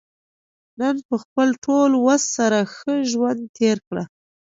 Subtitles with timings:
[0.79, 4.03] نن په خپل ټول وس سره ښه ژوند تېر کړه.